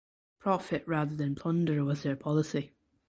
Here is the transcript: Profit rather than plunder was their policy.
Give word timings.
Profit 0.39 0.83
rather 0.87 1.15
than 1.15 1.35
plunder 1.35 1.83
was 1.85 2.01
their 2.01 2.15
policy. 2.15 2.71